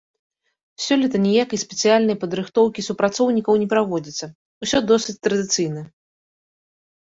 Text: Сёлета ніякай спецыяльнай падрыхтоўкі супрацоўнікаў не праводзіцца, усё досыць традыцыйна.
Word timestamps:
Сёлета 0.85 1.17
ніякай 1.25 1.59
спецыяльнай 1.63 2.17
падрыхтоўкі 2.23 2.85
супрацоўнікаў 2.87 3.53
не 3.65 3.69
праводзіцца, 3.75 4.25
усё 4.65 4.77
досыць 4.93 5.17
традыцыйна. 5.29 5.81